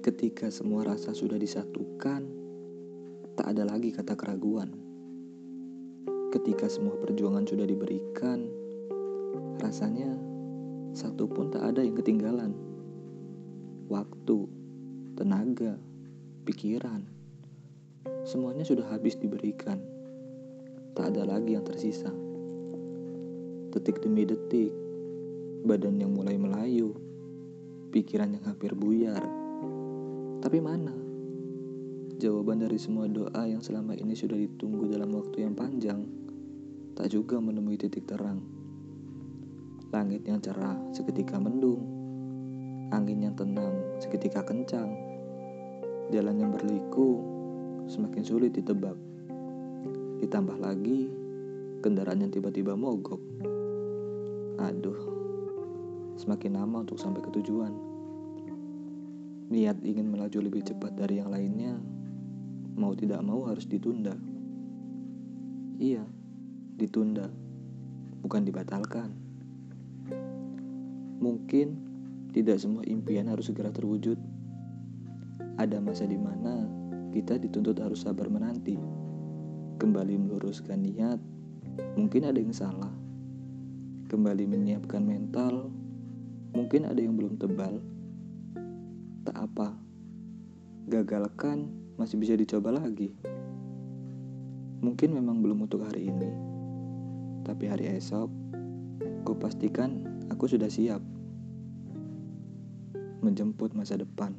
[0.00, 2.24] Ketika semua rasa sudah disatukan,
[3.36, 4.72] tak ada lagi kata keraguan.
[6.32, 8.48] Ketika semua perjuangan sudah diberikan,
[9.60, 10.08] rasanya
[10.96, 12.56] satu pun tak ada yang ketinggalan.
[13.92, 14.48] Waktu,
[15.20, 15.76] tenaga,
[16.48, 17.04] pikiran,
[18.24, 19.84] semuanya sudah habis diberikan.
[20.96, 22.08] Tak ada lagi yang tersisa.
[23.76, 24.72] Detik demi detik,
[25.68, 26.96] badan yang mulai melayu,
[27.92, 29.49] pikiran yang hampir buyar.
[30.40, 30.96] Tapi mana?
[32.16, 36.00] Jawaban dari semua doa yang selama ini sudah ditunggu dalam waktu yang panjang,
[36.96, 38.40] tak juga menemui titik terang.
[39.92, 41.84] Langit yang cerah seketika mendung,
[42.88, 44.88] angin yang tenang seketika kencang,
[46.08, 47.20] jalan yang berliku
[47.84, 48.96] semakin sulit ditebak.
[50.24, 51.12] Ditambah lagi,
[51.84, 53.20] kendaraan yang tiba-tiba mogok.
[54.56, 55.00] Aduh,
[56.16, 57.89] semakin lama untuk sampai ke tujuan.
[59.50, 61.74] Niat ingin melaju lebih cepat dari yang lainnya,
[62.78, 64.14] mau tidak mau harus ditunda.
[65.76, 66.06] Iya,
[66.78, 67.26] ditunda,
[68.22, 69.10] bukan dibatalkan.
[71.20, 71.68] Mungkin
[72.30, 74.16] tidak semua impian harus segera terwujud.
[75.58, 76.64] Ada masa di mana
[77.10, 78.78] kita dituntut harus sabar menanti,
[79.82, 81.18] kembali meluruskan niat.
[81.98, 82.92] Mungkin ada yang salah,
[84.08, 85.74] kembali menyiapkan mental
[86.50, 87.78] Mungkin ada yang belum tebal.
[89.20, 89.76] Tak apa.
[90.88, 91.68] Gagalkan
[92.00, 93.12] masih bisa dicoba lagi.
[94.80, 96.30] Mungkin memang belum untuk hari ini.
[97.44, 98.32] Tapi hari esok,
[99.28, 101.04] ku pastikan aku sudah siap
[103.20, 104.32] menjemput masa depan.